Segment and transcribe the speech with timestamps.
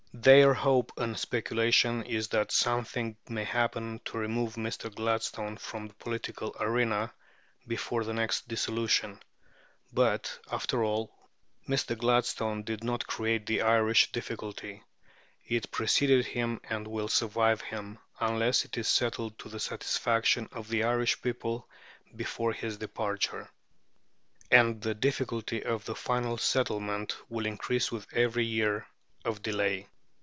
[0.13, 4.93] Their hope and speculation is that something may happen to remove Mr.
[4.93, 7.11] Gladstone from the political arena
[7.65, 9.21] before the next dissolution.
[9.91, 11.17] But, after all,
[11.67, 11.97] Mr.
[11.97, 14.83] Gladstone did not create the Irish difficulty.
[15.47, 20.67] It preceded him and will survive him, unless it is settled to the satisfaction of
[20.67, 21.67] the Irish people
[22.15, 23.49] before his departure.
[24.51, 28.85] And the difficulty of the final settlement will increase with every year
[29.23, 29.87] of delay.